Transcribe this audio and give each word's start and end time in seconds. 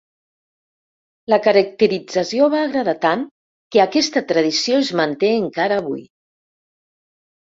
La 1.33 1.37
caracterització 1.47 2.47
va 2.53 2.61
agradar 2.67 2.95
tant 3.03 3.25
que 3.75 3.81
aquesta 3.83 4.23
tradició 4.31 4.79
es 4.87 4.89
manté 5.01 5.29
encara 5.43 5.79
avui. 5.83 6.01